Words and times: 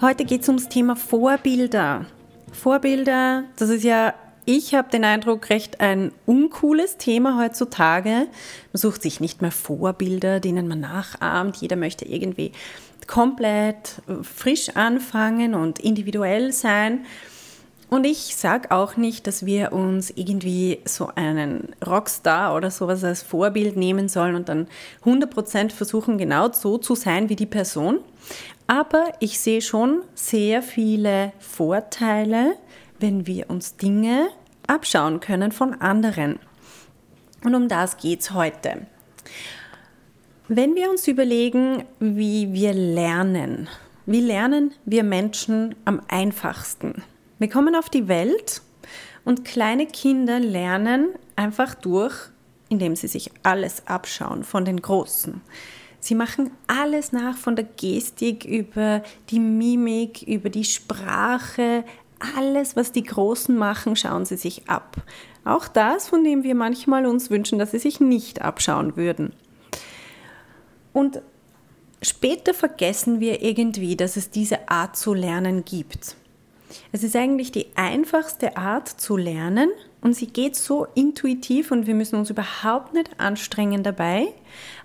Heute 0.00 0.24
geht 0.24 0.42
es 0.42 0.48
ums 0.48 0.68
Thema 0.68 0.94
Vorbilder. 0.94 2.06
Vorbilder, 2.52 3.42
das 3.56 3.68
ist 3.68 3.82
ja, 3.82 4.14
ich 4.44 4.72
habe 4.76 4.88
den 4.90 5.02
Eindruck, 5.04 5.50
recht 5.50 5.80
ein 5.80 6.12
uncooles 6.24 6.98
Thema 6.98 7.36
heutzutage. 7.42 8.10
Man 8.10 8.28
sucht 8.74 9.02
sich 9.02 9.18
nicht 9.18 9.42
mehr 9.42 9.50
Vorbilder, 9.50 10.38
denen 10.38 10.68
man 10.68 10.78
nachahmt. 10.78 11.56
Jeder 11.56 11.74
möchte 11.74 12.04
irgendwie 12.04 12.52
komplett 13.08 14.00
frisch 14.22 14.68
anfangen 14.76 15.56
und 15.56 15.80
individuell 15.80 16.52
sein. 16.52 17.04
Und 17.90 18.06
ich 18.06 18.36
sage 18.36 18.70
auch 18.70 18.96
nicht, 18.96 19.26
dass 19.26 19.46
wir 19.46 19.72
uns 19.72 20.10
irgendwie 20.10 20.78
so 20.84 21.10
einen 21.16 21.70
Rockstar 21.84 22.54
oder 22.54 22.70
sowas 22.70 23.02
als 23.02 23.22
Vorbild 23.22 23.76
nehmen 23.76 24.08
sollen 24.08 24.36
und 24.36 24.48
dann 24.48 24.68
100% 25.04 25.72
versuchen, 25.72 26.18
genau 26.18 26.52
so 26.52 26.78
zu 26.78 26.94
sein 26.94 27.30
wie 27.30 27.36
die 27.36 27.46
Person. 27.46 27.98
Aber 28.68 29.14
ich 29.18 29.40
sehe 29.40 29.62
schon 29.62 30.02
sehr 30.14 30.62
viele 30.62 31.32
Vorteile, 31.38 32.54
wenn 33.00 33.26
wir 33.26 33.48
uns 33.48 33.76
Dinge 33.76 34.28
abschauen 34.66 35.20
können 35.20 35.52
von 35.52 35.80
anderen. 35.80 36.38
Und 37.42 37.54
um 37.54 37.66
das 37.66 37.96
geht 37.96 38.20
es 38.20 38.32
heute. 38.32 38.86
Wenn 40.48 40.74
wir 40.74 40.90
uns 40.90 41.08
überlegen, 41.08 41.84
wie 41.98 42.52
wir 42.52 42.74
lernen, 42.74 43.68
wie 44.04 44.20
lernen 44.20 44.74
wir 44.84 45.02
Menschen 45.02 45.74
am 45.86 46.02
einfachsten? 46.08 47.02
Wir 47.38 47.48
kommen 47.48 47.74
auf 47.74 47.88
die 47.88 48.06
Welt 48.06 48.60
und 49.24 49.46
kleine 49.46 49.86
Kinder 49.86 50.40
lernen 50.40 51.14
einfach 51.36 51.74
durch, 51.74 52.14
indem 52.68 52.96
sie 52.96 53.08
sich 53.08 53.30
alles 53.42 53.86
abschauen 53.86 54.44
von 54.44 54.66
den 54.66 54.82
Großen. 54.82 55.40
Sie 56.00 56.14
machen 56.14 56.50
alles 56.66 57.12
nach 57.12 57.36
von 57.36 57.56
der 57.56 57.64
Gestik 57.64 58.44
über 58.44 59.02
die 59.30 59.40
Mimik, 59.40 60.22
über 60.22 60.48
die 60.48 60.64
Sprache, 60.64 61.84
alles, 62.36 62.76
was 62.76 62.92
die 62.92 63.02
Großen 63.02 63.56
machen, 63.56 63.96
schauen 63.96 64.24
sie 64.24 64.36
sich 64.36 64.68
ab. 64.68 64.96
Auch 65.44 65.68
das, 65.68 66.08
von 66.08 66.24
dem 66.24 66.42
wir 66.42 66.54
manchmal 66.54 67.06
uns 67.06 67.30
wünschen, 67.30 67.58
dass 67.58 67.70
sie 67.70 67.78
sich 67.78 68.00
nicht 68.00 68.42
abschauen 68.42 68.96
würden. 68.96 69.32
Und 70.92 71.22
später 72.02 72.54
vergessen 72.54 73.20
wir 73.20 73.42
irgendwie, 73.42 73.96
dass 73.96 74.16
es 74.16 74.30
diese 74.30 74.68
Art 74.68 74.96
zu 74.96 75.14
lernen 75.14 75.64
gibt. 75.64 76.16
Es 76.92 77.02
ist 77.02 77.16
eigentlich 77.16 77.52
die 77.52 77.68
einfachste 77.76 78.56
Art 78.56 78.88
zu 78.88 79.16
lernen 79.16 79.70
und 80.00 80.14
sie 80.14 80.28
geht 80.28 80.54
so 80.54 80.86
intuitiv 80.94 81.72
und 81.72 81.86
wir 81.88 81.94
müssen 81.94 82.16
uns 82.16 82.30
überhaupt 82.30 82.94
nicht 82.94 83.10
anstrengen 83.18 83.82
dabei. 83.82 84.28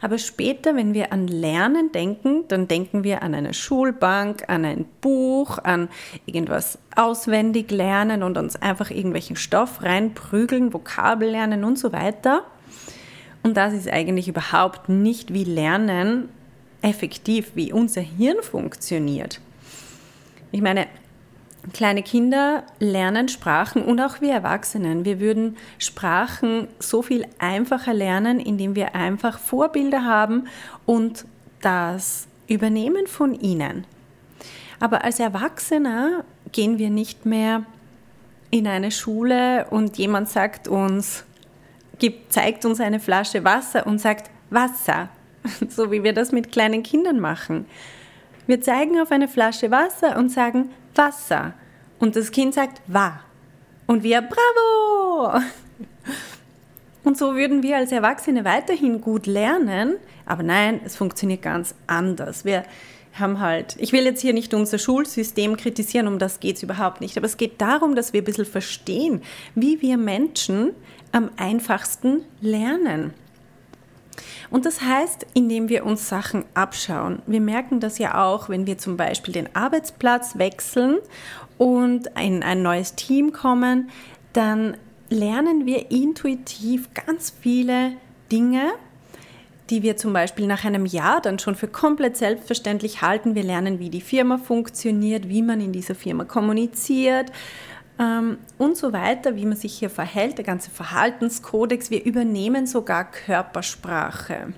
Aber 0.02 0.18
später, 0.18 0.76
wenn 0.76 0.94
wir 0.96 1.14
an 1.14 1.28
Lernen 1.28 1.92
denken, 1.92 2.46
dann 2.48 2.68
denken 2.68 3.04
wir 3.04 3.22
an 3.22 3.36
eine 3.36 3.54
Schulbank, 3.54 4.44
an 4.48 4.66
ein 4.66 4.86
Buch, 5.02 5.60
an 5.60 5.90
irgendwas 6.26 6.80
auswendig 6.96 7.70
lernen 7.70 8.24
und 8.24 8.38
uns 8.38 8.56
einfach 8.56 8.90
irgendwelchen 8.90 9.36
Stoff 9.36 9.84
reinprügeln, 9.84 10.74
Vokabel 10.74 11.30
lernen 11.30 11.64
und 11.64 11.78
so 11.78 11.94
weiter. 11.94 12.44
Und 13.44 13.56
das 13.56 13.74
ist 13.74 13.90
eigentlich 13.90 14.28
überhaupt 14.28 14.90
nicht 14.90 15.34
wie 15.34 15.44
Lernen 15.44 16.30
effektiv, 16.82 17.52
wie 17.54 17.72
unser 17.72 18.02
Hirn 18.02 18.42
funktioniert. 18.42 19.42
Ich 20.52 20.62
meine, 20.62 20.88
Kleine 21.72 22.04
Kinder 22.04 22.64
lernen 22.80 23.30
Sprachen 23.30 23.84
und 23.84 24.02
auch 24.02 24.20
wir 24.20 24.34
Erwachsenen. 24.34 25.06
Wir 25.06 25.22
würden 25.22 25.56
Sprachen 25.80 26.68
so 26.80 27.02
viel 27.02 27.26
einfacher 27.40 27.94
lernen, 27.94 28.42
indem 28.42 28.76
wir 28.76 28.96
einfach 28.96 29.40
Vorbilder 29.40 30.04
haben 30.04 30.48
und 30.86 31.26
das 31.62 32.28
übernehmen 32.48 33.08
von 33.08 33.34
ihnen. 33.34 33.86
Aber 34.82 35.06
als 35.06 35.22
Erwachsener 35.22 36.26
gehen 36.52 36.78
wir 36.78 36.90
nicht 36.90 37.26
mehr 37.26 37.64
in 38.50 38.68
eine 38.68 38.92
Schule 38.92 39.66
und 39.70 39.98
jemand 39.98 40.30
sagt 40.30 40.68
uns, 40.68 41.24
gibt, 41.98 42.34
zeigt 42.34 42.66
uns 42.66 42.82
eine 42.82 43.00
Flasche 43.00 43.46
Wasser 43.46 43.88
und 43.88 44.00
sagt 44.00 44.30
Wasser, 44.50 45.08
so 45.70 45.92
wie 45.92 46.04
wir 46.04 46.14
das 46.14 46.34
mit 46.34 46.52
kleinen 46.52 46.84
Kindern 46.84 47.22
machen. 47.22 47.66
Wir 48.46 48.62
zeigen 48.62 49.00
auf 49.00 49.12
eine 49.12 49.28
Flasche 49.28 49.72
Wasser 49.72 50.18
und 50.18 50.30
sagen 50.30 50.72
Wasser. 50.96 51.54
Und 52.00 52.16
das 52.16 52.32
Kind 52.32 52.54
sagt 52.54 52.82
Wa. 52.88 53.20
Und 53.88 54.04
wir 54.04 54.22
Bravo. 54.22 55.40
Und 57.04 57.18
so 57.18 57.36
würden 57.36 57.64
wir 57.64 57.78
als 57.78 57.92
Erwachsene 57.92 58.46
weiterhin 58.46 59.02
gut 59.02 59.26
lernen, 59.28 59.98
aber 60.26 60.44
nein, 60.44 60.80
es 60.86 60.96
funktioniert 60.96 61.42
ganz 61.42 61.76
anders. 61.86 62.46
Wir 62.46 62.64
haben 63.14 63.40
halt, 63.40 63.76
ich 63.78 63.92
will 63.92 64.06
jetzt 64.06 64.22
hier 64.22 64.34
nicht 64.34 64.54
unser 64.54 64.80
Schulsystem 64.80 65.58
kritisieren, 65.58 66.08
um 66.08 66.18
das 66.18 66.40
geht 66.40 66.56
es 66.56 66.64
überhaupt 66.64 67.02
nicht, 67.02 67.18
aber 67.18 67.26
es 67.26 67.38
geht 67.38 67.62
darum, 67.62 67.96
dass 67.96 68.14
wir 68.14 68.22
ein 68.22 68.26
bisschen 68.26 68.46
verstehen, 68.46 69.22
wie 69.54 69.82
wir 69.82 69.98
Menschen 69.98 70.72
am 71.12 71.30
einfachsten 71.38 72.24
lernen. 72.42 73.14
Und 74.50 74.66
das 74.66 74.82
heißt, 74.82 75.26
indem 75.34 75.70
wir 75.70 75.86
uns 75.86 76.10
Sachen 76.10 76.46
abschauen. 76.54 77.22
Wir 77.26 77.42
merken 77.42 77.80
das 77.80 77.98
ja 77.98 78.24
auch, 78.24 78.50
wenn 78.50 78.68
wir 78.68 78.78
zum 78.78 78.98
Beispiel 78.98 79.34
den 79.34 79.56
Arbeitsplatz 79.56 80.38
wechseln 80.38 80.98
und 81.58 82.08
in 82.20 82.44
ein 82.44 82.62
neues 82.62 82.96
Team 82.96 83.34
kommen, 83.34 83.90
dann 84.34 84.78
lernen 85.10 85.66
wir 85.66 85.92
intuitiv 85.92 86.90
ganz 86.94 87.34
viele 87.42 87.94
Dinge, 88.32 88.72
die 89.70 89.84
wir 89.84 89.96
zum 89.96 90.14
Beispiel 90.14 90.46
nach 90.46 90.66
einem 90.66 90.86
Jahr 90.86 91.22
dann 91.22 91.40
schon 91.40 91.56
für 91.56 91.68
komplett 91.68 92.18
selbstverständlich 92.18 93.02
halten. 93.02 93.36
Wir 93.36 93.44
lernen, 93.44 93.80
wie 93.80 93.90
die 93.90 94.02
Firma 94.02 94.38
funktioniert, 94.38 95.30
wie 95.30 95.42
man 95.42 95.62
in 95.62 95.72
dieser 95.72 95.96
Firma 95.96 96.26
kommuniziert 96.26 97.32
ähm, 98.00 98.38
und 98.58 98.78
so 98.78 98.94
weiter, 98.94 99.36
wie 99.36 99.46
man 99.46 99.58
sich 99.58 99.74
hier 99.74 99.90
verhält, 99.90 100.38
der 100.38 100.46
ganze 100.46 100.72
Verhaltenskodex. 100.72 101.92
Wir 101.92 102.04
übernehmen 102.04 102.68
sogar 102.68 103.10
Körpersprache. 103.10 104.54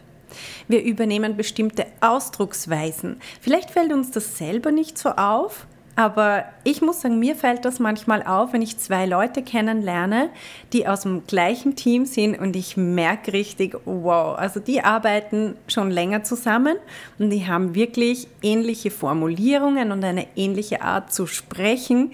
Wir 0.68 0.84
übernehmen 0.84 1.38
bestimmte 1.38 1.86
Ausdrucksweisen. 2.02 3.18
Vielleicht 3.40 3.72
fällt 3.72 3.94
uns 3.94 4.12
das 4.12 4.38
selber 4.38 4.72
nicht 4.72 4.98
so 4.98 5.10
auf, 5.10 5.66
aber 5.98 6.44
ich 6.66 6.82
muss 6.82 7.00
sagen, 7.00 7.20
mir 7.20 7.38
fällt 7.38 7.64
das 7.64 7.80
manchmal 7.80 8.22
auf, 8.24 8.52
wenn 8.52 8.62
ich 8.62 8.78
zwei 8.78 9.06
Leute 9.06 9.42
kennenlerne, 9.42 10.30
die 10.74 10.88
aus 10.88 11.02
dem 11.02 11.26
gleichen 11.26 11.78
Team 11.78 12.06
sind 12.06 12.38
und 12.38 12.58
ich 12.58 12.76
merke 12.76 13.32
richtig, 13.32 13.78
wow, 13.86 14.38
also 14.38 14.60
die 14.60 14.82
arbeiten 14.82 15.56
schon 15.68 15.90
länger 15.90 16.24
zusammen 16.24 16.76
und 17.18 17.30
die 17.30 17.48
haben 17.48 17.76
wirklich 17.76 18.28
ähnliche 18.42 18.92
Formulierungen 18.92 19.94
und 19.94 20.04
eine 20.04 20.28
ähnliche 20.36 20.82
Art 20.82 21.14
zu 21.14 21.28
sprechen. 21.28 22.12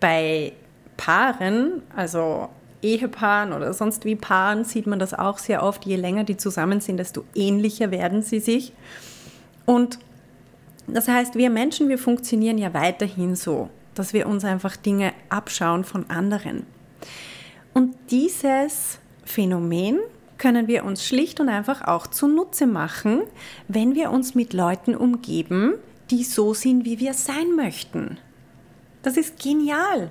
Bei 0.00 0.52
Paaren, 0.96 1.82
also 1.94 2.48
Ehepaaren 2.82 3.52
oder 3.52 3.72
sonst 3.72 4.04
wie 4.04 4.16
Paaren, 4.16 4.64
sieht 4.64 4.86
man 4.86 4.98
das 4.98 5.14
auch 5.14 5.38
sehr 5.38 5.62
oft. 5.62 5.84
Je 5.86 5.96
länger 5.96 6.24
die 6.24 6.36
zusammen 6.36 6.80
sind, 6.80 6.98
desto 6.98 7.24
ähnlicher 7.34 7.90
werden 7.90 8.22
sie 8.22 8.40
sich. 8.40 8.72
Und 9.64 9.98
das 10.86 11.08
heißt, 11.08 11.34
wir 11.34 11.50
Menschen, 11.50 11.88
wir 11.88 11.98
funktionieren 11.98 12.58
ja 12.58 12.72
weiterhin 12.72 13.34
so, 13.34 13.70
dass 13.94 14.12
wir 14.12 14.26
uns 14.26 14.44
einfach 14.44 14.76
Dinge 14.76 15.12
abschauen 15.28 15.84
von 15.84 16.08
anderen. 16.10 16.64
Und 17.74 17.94
dieses 18.10 18.98
Phänomen 19.24 19.98
können 20.38 20.68
wir 20.68 20.84
uns 20.84 21.04
schlicht 21.04 21.40
und 21.40 21.48
einfach 21.48 21.82
auch 21.86 22.06
zunutze 22.06 22.66
machen, 22.66 23.22
wenn 23.68 23.94
wir 23.94 24.10
uns 24.10 24.34
mit 24.34 24.52
Leuten 24.52 24.94
umgeben, 24.94 25.74
die 26.10 26.24
so 26.24 26.54
sind, 26.54 26.84
wie 26.84 27.00
wir 27.00 27.14
sein 27.14 27.56
möchten. 27.56 28.18
Das 29.06 29.16
ist 29.16 29.40
genial. 29.40 30.10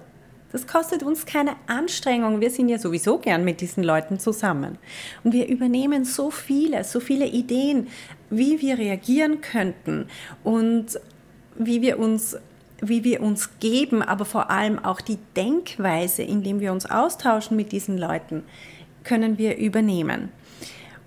Das 0.53 0.67
kostet 0.67 1.03
uns 1.03 1.25
keine 1.25 1.57
Anstrengung. 1.67 2.39
Wir 2.39 2.49
sind 2.49 2.69
ja 2.69 2.79
sowieso 2.79 3.17
gern 3.17 3.43
mit 3.43 3.59
diesen 3.59 3.83
Leuten 3.83 4.19
zusammen. 4.19 4.77
Und 5.21 5.33
wir 5.33 5.49
übernehmen 5.49 6.05
so 6.05 6.31
viele, 6.31 6.85
so 6.85 7.01
viele 7.01 7.25
Ideen, 7.25 7.87
wie 8.29 8.61
wir 8.61 8.77
reagieren 8.77 9.41
könnten 9.41 10.07
und 10.45 10.97
wie 11.57 11.81
wir 11.81 11.99
uns 11.99 12.37
wie 12.79 13.03
wir 13.03 13.21
uns 13.21 13.59
geben, 13.59 14.01
aber 14.01 14.23
vor 14.23 14.49
allem 14.49 14.79
auch 14.79 15.01
die 15.01 15.19
Denkweise, 15.35 16.23
indem 16.23 16.61
wir 16.61 16.71
uns 16.71 16.85
austauschen 16.85 17.57
mit 17.57 17.73
diesen 17.73 17.97
Leuten, 17.97 18.43
können 19.03 19.37
wir 19.37 19.57
übernehmen. 19.57 20.29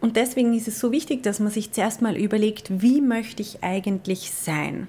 Und 0.02 0.16
deswegen 0.16 0.52
ist 0.52 0.68
es 0.68 0.78
so 0.78 0.92
wichtig, 0.92 1.22
dass 1.22 1.40
man 1.40 1.50
sich 1.50 1.72
zuerst 1.72 2.02
mal 2.02 2.18
überlegt, 2.18 2.82
wie 2.82 3.00
möchte 3.00 3.40
ich 3.40 3.64
eigentlich 3.64 4.30
sein? 4.30 4.88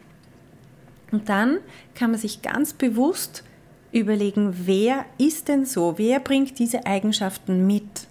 Und 1.11 1.29
dann 1.29 1.59
kann 1.95 2.11
man 2.11 2.19
sich 2.19 2.41
ganz 2.41 2.73
bewusst 2.73 3.43
überlegen, 3.91 4.53
wer 4.65 5.05
ist 5.17 5.47
denn 5.47 5.65
so? 5.65 5.97
Wer 5.97 6.19
bringt 6.19 6.59
diese 6.59 6.85
Eigenschaften 6.85 7.65
mit? 7.65 8.07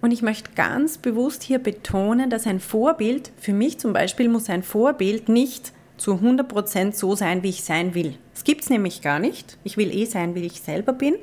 Und 0.00 0.10
ich 0.10 0.22
möchte 0.22 0.50
ganz 0.54 0.98
bewusst 0.98 1.42
hier 1.42 1.60
betonen, 1.60 2.28
dass 2.28 2.46
ein 2.46 2.60
Vorbild, 2.60 3.30
für 3.38 3.52
mich 3.52 3.78
zum 3.78 3.92
Beispiel, 3.92 4.28
muss 4.28 4.50
ein 4.50 4.62
Vorbild 4.62 5.28
nicht 5.28 5.72
zu 5.96 6.14
100% 6.14 6.92
so 6.92 7.14
sein, 7.14 7.44
wie 7.44 7.50
ich 7.50 7.62
sein 7.62 7.94
will. 7.94 8.16
Es 8.34 8.42
gibt 8.42 8.62
es 8.62 8.70
nämlich 8.70 9.02
gar 9.02 9.20
nicht. 9.20 9.56
Ich 9.62 9.76
will 9.76 9.94
eh 9.94 10.04
sein, 10.06 10.34
wie 10.34 10.44
ich 10.44 10.60
selber 10.60 10.92
bin. 10.92 11.14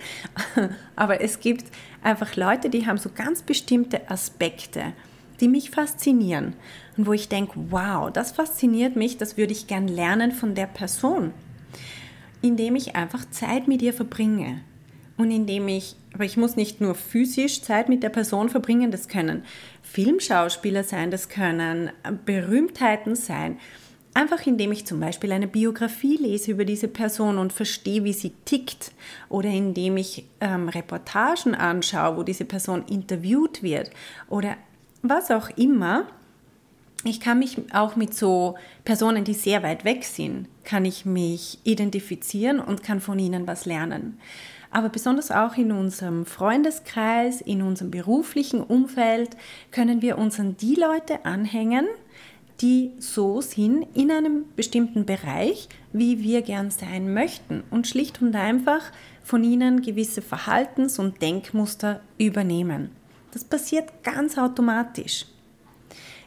Aber 0.95 1.19
es 1.19 1.41
gibt 1.41 1.65
einfach 2.01 2.37
Leute, 2.37 2.69
die 2.69 2.87
haben 2.87 2.97
so 2.97 3.09
ganz 3.13 3.41
bestimmte 3.41 4.09
Aspekte, 4.09 4.93
die 5.39 5.47
mich 5.47 5.71
faszinieren. 5.71 6.53
Und 6.97 7.07
wo 7.07 7.13
ich 7.13 7.29
denke, 7.29 7.53
wow, 7.69 8.11
das 8.11 8.31
fasziniert 8.31 8.95
mich, 8.95 9.17
das 9.17 9.37
würde 9.37 9.53
ich 9.53 9.67
gern 9.67 9.87
lernen 9.87 10.31
von 10.31 10.55
der 10.55 10.67
Person. 10.67 11.33
Indem 12.41 12.75
ich 12.75 12.95
einfach 12.95 13.29
Zeit 13.29 13.67
mit 13.67 13.81
ihr 13.81 13.93
verbringe 13.93 14.61
und 15.17 15.31
indem 15.31 15.67
ich, 15.67 15.95
aber 16.13 16.23
ich 16.23 16.37
muss 16.37 16.55
nicht 16.55 16.79
nur 16.79 16.95
physisch 16.95 17.61
Zeit 17.61 17.89
mit 17.89 18.03
der 18.03 18.09
Person 18.09 18.49
verbringen, 18.49 18.89
das 18.89 19.09
können 19.09 19.43
Filmschauspieler 19.81 20.83
sein, 20.83 21.11
das 21.11 21.27
können 21.27 21.91
Berühmtheiten 22.25 23.15
sein. 23.15 23.57
Einfach 24.13 24.47
indem 24.47 24.71
ich 24.71 24.87
zum 24.87 24.99
Beispiel 24.99 25.31
eine 25.31 25.47
Biografie 25.47 26.17
lese 26.17 26.51
über 26.51 26.65
diese 26.65 26.87
Person 26.87 27.37
und 27.37 27.53
verstehe, 27.53 28.03
wie 28.03 28.13
sie 28.13 28.33
tickt. 28.43 28.91
Oder 29.29 29.49
indem 29.49 29.97
ich 29.97 30.25
ähm, 30.41 30.67
Reportagen 30.67 31.53
anschaue, 31.53 32.17
wo 32.17 32.23
diese 32.23 32.45
Person 32.45 32.85
interviewt 32.87 33.61
wird. 33.61 33.91
Oder 34.27 34.57
was 35.01 35.31
auch 35.31 35.49
immer. 35.57 36.07
Ich 37.03 37.19
kann 37.19 37.39
mich 37.39 37.57
auch 37.73 37.95
mit 37.95 38.13
so 38.13 38.55
Personen, 38.83 39.23
die 39.23 39.33
sehr 39.33 39.63
weit 39.63 39.85
weg 39.85 40.03
sind, 40.03 40.47
kann 40.65 40.83
ich 40.83 41.05
mich 41.05 41.59
identifizieren 41.63 42.59
und 42.59 42.83
kann 42.83 42.99
von 42.99 43.17
ihnen 43.19 43.47
was 43.47 43.65
lernen 43.65 44.19
aber 44.71 44.89
besonders 44.89 45.31
auch 45.31 45.57
in 45.57 45.71
unserem 45.71 46.25
Freundeskreis, 46.25 47.41
in 47.41 47.61
unserem 47.61 47.91
beruflichen 47.91 48.61
Umfeld 48.61 49.35
können 49.71 50.01
wir 50.01 50.17
uns 50.17 50.39
an 50.39 50.57
die 50.57 50.75
Leute 50.75 51.25
anhängen, 51.25 51.87
die 52.61 52.91
so 52.99 53.41
sind 53.41 53.87
in 53.95 54.11
einem 54.11 54.45
bestimmten 54.55 55.05
Bereich, 55.05 55.69
wie 55.93 56.21
wir 56.21 56.41
gern 56.41 56.71
sein 56.71 57.13
möchten 57.13 57.63
und 57.71 57.87
schlicht 57.87 58.21
und 58.21 58.35
einfach 58.35 58.91
von 59.23 59.43
ihnen 59.43 59.81
gewisse 59.81 60.21
Verhaltens- 60.21 60.99
und 60.99 61.21
Denkmuster 61.21 62.01
übernehmen. 62.17 62.91
Das 63.31 63.43
passiert 63.43 64.03
ganz 64.03 64.37
automatisch. 64.37 65.25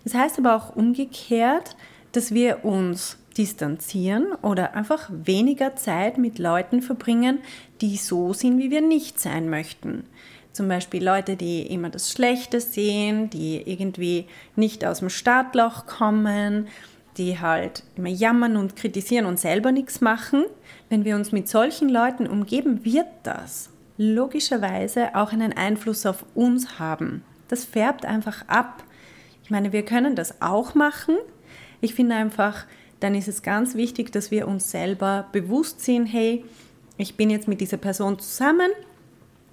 Das 0.05 0.15
heißt 0.15 0.39
aber 0.39 0.57
auch 0.57 0.77
umgekehrt, 0.77 1.77
dass 2.13 2.33
wir 2.33 2.65
uns 2.65 3.19
distanzieren 3.37 4.33
oder 4.43 4.75
einfach 4.75 5.09
weniger 5.11 5.75
Zeit 5.77 6.19
mit 6.19 6.39
Leuten 6.39 6.83
verbringen, 6.83 7.39
die 7.81 7.97
so 7.97 8.33
sind, 8.33 8.59
wie 8.59 8.71
wir 8.71 8.83
nicht 8.83 9.19
sein 9.19 9.49
möchten. 9.49 10.05
Zum 10.53 10.69
Beispiel 10.69 11.03
Leute, 11.03 11.37
die 11.37 11.63
immer 11.63 11.89
das 11.89 12.13
Schlechte 12.13 12.61
sehen, 12.61 13.31
die 13.31 13.63
irgendwie 13.65 14.27
nicht 14.55 14.85
aus 14.85 14.99
dem 14.99 15.09
Startloch 15.09 15.87
kommen, 15.87 16.69
die 17.17 17.41
halt 17.41 17.85
immer 17.97 18.11
jammern 18.11 18.57
und 18.57 18.77
kritisieren 18.77 19.25
und 19.27 19.41
selber 19.41 19.73
nichts 19.73 20.03
machen. 20.03 20.45
Wenn 20.91 21.07
wir 21.07 21.17
uns 21.17 21.33
mit 21.33 21.49
solchen 21.49 21.89
Leuten 21.89 22.27
umgeben, 22.27 22.85
wird 22.85 23.07
das 23.23 23.72
logischerweise 23.97 25.15
auch 25.15 25.33
einen 25.33 25.53
Einfluss 25.53 26.07
auf 26.07 26.25
uns 26.35 26.79
haben. 26.79 27.23
Das 27.49 27.65
färbt 27.65 28.05
einfach 28.05 28.49
ab. 28.49 28.85
Ich 29.45 29.51
meine, 29.51 29.73
wir 29.73 29.85
können 29.85 30.17
das 30.17 30.41
auch 30.41 30.75
machen. 30.75 31.17
Ich 31.81 31.95
finde 31.95 32.15
einfach, 32.15 32.67
dann 33.01 33.15
ist 33.15 33.29
es 33.29 33.43
ganz 33.43 33.75
wichtig, 33.75 34.13
dass 34.13 34.31
wir 34.31 34.47
uns 34.47 34.71
selber 34.71 35.29
bewusst 35.33 35.81
sind, 35.81 36.07
hey, 36.07 36.45
ich 36.97 37.17
bin 37.17 37.31
jetzt 37.31 37.49
mit 37.49 37.61
dieser 37.61 37.77
Person 37.77 38.19
zusammen, 38.19 38.71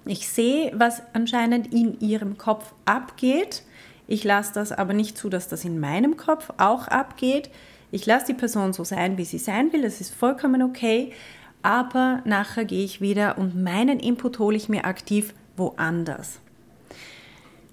ich 0.06 0.28
sehe, 0.28 0.72
was 0.74 1.02
anscheinend 1.12 1.72
in 1.72 2.00
ihrem 2.00 2.38
Kopf 2.38 2.72
abgeht, 2.84 3.64
ich 4.06 4.24
lasse 4.24 4.54
das 4.54 4.72
aber 4.72 4.92
nicht 4.92 5.16
zu, 5.16 5.28
dass 5.28 5.48
das 5.48 5.64
in 5.64 5.78
meinem 5.78 6.16
Kopf 6.16 6.52
auch 6.56 6.88
abgeht. 6.88 7.48
Ich 7.92 8.06
lasse 8.06 8.26
die 8.26 8.34
Person 8.34 8.72
so 8.72 8.82
sein, 8.82 9.18
wie 9.18 9.24
sie 9.24 9.38
sein 9.38 9.72
will, 9.72 9.82
das 9.82 10.00
ist 10.00 10.12
vollkommen 10.12 10.62
okay, 10.62 11.12
aber 11.62 12.22
nachher 12.24 12.64
gehe 12.64 12.84
ich 12.84 13.00
wieder 13.00 13.38
und 13.38 13.60
meinen 13.60 14.00
Input 14.00 14.38
hole 14.38 14.56
ich 14.56 14.68
mir 14.68 14.84
aktiv 14.84 15.34
woanders. 15.56 16.40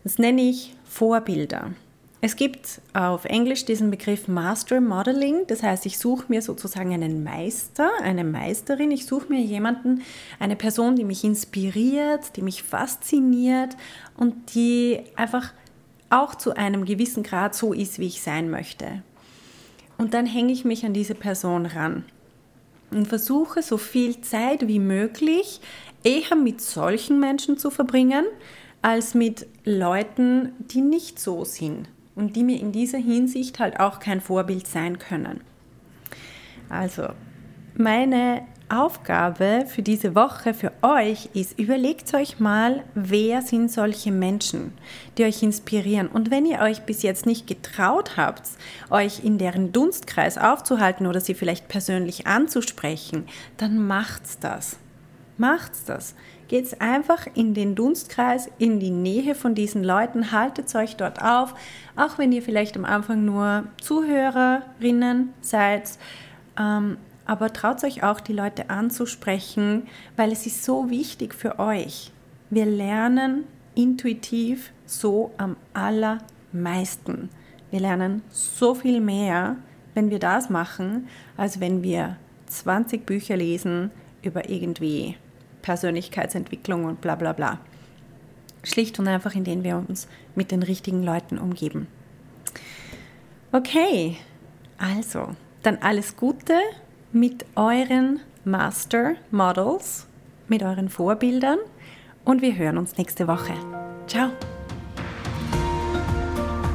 Das 0.03 0.17
nenne 0.17 0.41
ich 0.41 0.75
Vorbilder. 0.85 1.71
Es 2.19 2.35
gibt 2.35 2.81
auf 2.93 3.25
Englisch 3.25 3.65
diesen 3.65 3.91
Begriff 3.91 4.27
Master 4.27 4.81
Modeling, 4.81 5.45
das 5.47 5.61
heißt, 5.61 5.85
ich 5.85 5.99
suche 5.99 6.25
mir 6.29 6.41
sozusagen 6.41 6.91
einen 6.91 7.23
Meister, 7.23 7.89
eine 8.01 8.23
Meisterin, 8.23 8.89
ich 8.89 9.05
suche 9.05 9.29
mir 9.29 9.41
jemanden, 9.41 10.01
eine 10.39 10.55
Person, 10.55 10.95
die 10.95 11.03
mich 11.03 11.23
inspiriert, 11.23 12.35
die 12.35 12.41
mich 12.41 12.63
fasziniert 12.63 13.77
und 14.17 14.55
die 14.55 15.01
einfach 15.15 15.53
auch 16.09 16.33
zu 16.33 16.55
einem 16.55 16.85
gewissen 16.85 17.21
Grad 17.21 17.53
so 17.53 17.71
ist, 17.71 17.99
wie 17.99 18.07
ich 18.07 18.23
sein 18.23 18.49
möchte. 18.49 19.03
Und 19.99 20.15
dann 20.15 20.25
hänge 20.25 20.53
ich 20.53 20.65
mich 20.65 20.85
an 20.85 20.93
diese 20.93 21.15
Person 21.15 21.67
ran 21.67 22.03
und 22.91 23.07
versuche 23.07 23.61
so 23.61 23.77
viel 23.77 24.21
Zeit 24.21 24.67
wie 24.67 24.79
möglich 24.79 25.61
eher 26.03 26.35
mit 26.35 26.61
solchen 26.61 27.19
Menschen 27.19 27.57
zu 27.57 27.69
verbringen, 27.69 28.25
als 28.81 29.13
mit 29.13 29.47
Leuten, 29.65 30.53
die 30.71 30.81
nicht 30.81 31.19
so 31.19 31.43
sind 31.43 31.89
und 32.15 32.35
die 32.35 32.43
mir 32.43 32.59
in 32.59 32.71
dieser 32.71 32.97
Hinsicht 32.97 33.59
halt 33.59 33.79
auch 33.79 33.99
kein 33.99 34.21
Vorbild 34.21 34.67
sein 34.67 34.99
können. 34.99 35.41
Also, 36.69 37.07
meine 37.75 38.45
Aufgabe 38.69 39.65
für 39.67 39.81
diese 39.81 40.15
Woche 40.15 40.53
für 40.53 40.71
euch 40.81 41.29
ist, 41.33 41.57
überlegt 41.57 42.13
euch 42.13 42.39
mal, 42.39 42.83
wer 42.95 43.41
sind 43.41 43.71
solche 43.71 44.11
Menschen, 44.11 44.73
die 45.17 45.23
euch 45.23 45.41
inspirieren. 45.41 46.07
Und 46.07 46.31
wenn 46.31 46.45
ihr 46.45 46.59
euch 46.59 46.81
bis 46.81 47.01
jetzt 47.01 47.25
nicht 47.25 47.47
getraut 47.47 48.17
habt, 48.17 48.43
euch 48.89 49.23
in 49.23 49.37
deren 49.37 49.71
Dunstkreis 49.71 50.37
aufzuhalten 50.37 51.07
oder 51.07 51.21
sie 51.21 51.33
vielleicht 51.33 51.67
persönlich 51.67 52.27
anzusprechen, 52.27 53.25
dann 53.57 53.87
macht's 53.87 54.39
das. 54.39 54.77
Macht's 55.37 55.85
das. 55.85 56.15
Geht's 56.47 56.79
einfach 56.79 57.27
in 57.35 57.53
den 57.53 57.75
Dunstkreis, 57.75 58.49
in 58.57 58.79
die 58.79 58.89
Nähe 58.89 59.35
von 59.35 59.53
diesen 59.53 59.83
Leuten, 59.83 60.31
haltet 60.31 60.73
euch 60.75 60.95
dort 60.95 61.21
auf, 61.21 61.53
auch 61.95 62.17
wenn 62.17 62.31
ihr 62.31 62.41
vielleicht 62.41 62.77
am 62.77 62.85
Anfang 62.85 63.25
nur 63.25 63.65
Zuhörerinnen 63.81 65.33
seid. 65.41 65.97
Ähm, 66.57 66.97
aber 67.27 67.51
traut 67.51 67.83
euch 67.83 68.03
auch, 68.03 68.21
die 68.21 68.33
Leute 68.33 68.69
anzusprechen, 68.69 69.83
weil 70.15 70.31
es 70.31 70.45
ist 70.45 70.63
so 70.63 70.89
wichtig 70.89 71.35
für 71.35 71.59
euch. 71.59 72.11
Wir 72.49 72.65
lernen 72.65 73.43
intuitiv 73.75 74.71
so 74.85 75.31
am 75.37 75.57
allermeisten. 75.73 77.29
Wir 77.69 77.81
lernen 77.81 78.21
so 78.29 78.73
viel 78.73 79.01
mehr, 79.01 79.57
wenn 79.93 80.09
wir 80.09 80.19
das 80.19 80.49
machen, 80.49 81.09
als 81.35 81.59
wenn 81.59 81.83
wir 81.83 82.15
20 82.47 83.05
Bücher 83.05 83.35
lesen 83.35 83.91
über 84.21 84.49
irgendwie 84.49 85.17
Persönlichkeitsentwicklung 85.63 86.85
und 86.85 87.01
bla 87.01 87.15
bla 87.15 87.33
bla. 87.33 87.59
Schlicht 88.63 88.99
und 88.99 89.07
einfach, 89.09 89.35
indem 89.35 89.65
wir 89.65 89.77
uns 89.77 90.07
mit 90.33 90.51
den 90.51 90.63
richtigen 90.63 91.03
Leuten 91.03 91.37
umgeben. 91.37 91.87
Okay, 93.51 94.17
also, 94.77 95.35
dann 95.63 95.77
alles 95.79 96.15
Gute 96.15 96.53
mit 97.11 97.45
euren 97.55 98.19
Master 98.43 99.15
Models, 99.31 100.07
mit 100.47 100.61
euren 100.61 100.89
Vorbildern 100.89 101.59
und 102.25 102.41
wir 102.41 102.55
hören 102.55 102.77
uns 102.77 102.97
nächste 102.97 103.27
Woche. 103.27 103.53
Ciao! 104.07 104.29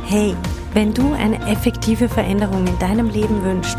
Hey, 0.06 0.34
wenn 0.72 0.94
du 0.94 1.12
eine 1.12 1.38
effektive 1.50 2.08
Veränderung 2.08 2.66
in 2.66 2.78
deinem 2.78 3.10
Leben 3.10 3.42
wünschst, 3.44 3.78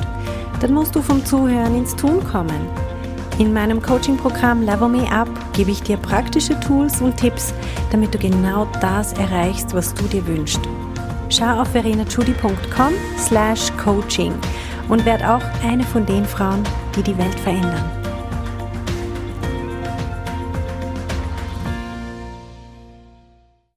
dann 0.62 0.74
musst 0.74 0.95
du 0.95 1.01
vom 1.01 1.25
Zuhören 1.25 1.75
ins 1.75 1.95
Tun 1.95 2.24
kommen. 2.24 2.67
In 3.39 3.51
meinem 3.51 3.81
Coaching-Programm 3.81 4.62
Level 4.62 4.89
Me 4.89 5.12
Up 5.12 5.27
gebe 5.53 5.72
ich 5.72 5.81
dir 5.81 5.98
praktische 5.98 6.60
Tools 6.60 7.01
und 7.01 7.17
Tipps, 7.17 7.51
damit 7.91 8.13
du 8.13 8.19
genau 8.19 8.67
das 8.79 9.13
erreichst, 9.13 9.74
was 9.74 9.93
du 9.95 10.03
dir 10.03 10.25
wünschst. 10.27 10.62
Schau 11.29 11.62
auf 11.62 11.69
verenachudi.com 11.69 12.93
slash 13.17 13.72
coaching 13.77 14.33
und 14.90 15.06
werd 15.06 15.24
auch 15.24 15.44
eine 15.63 15.84
von 15.84 16.06
den 16.06 16.25
Frauen, 16.25 16.63
die 16.96 17.04
die 17.04 17.18
Welt 17.18 17.40
verändern. 17.40 18.02